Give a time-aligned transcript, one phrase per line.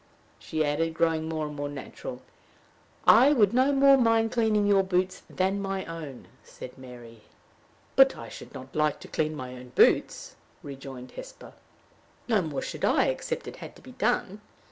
[0.39, 2.23] she added, growing more and more natural.
[3.05, 7.21] "I would no more mind cleaning your boots than my own," said Mary.
[7.95, 11.53] "But I should not like to clean my own boots," rejoined Hesper.
[12.27, 14.41] "No more should I, except it had to be done.